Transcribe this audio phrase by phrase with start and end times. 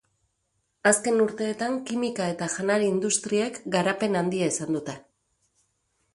[0.91, 4.99] Azken urteetan kimika eta janari industriek garapen handia izan dute.